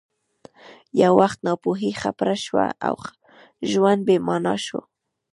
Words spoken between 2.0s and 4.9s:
خپره شوه او ژوند بې مانا شو